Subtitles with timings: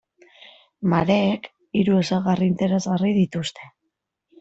[0.93, 1.47] Mareek
[1.83, 3.75] hiru ezaugarri interesgarri dituzte.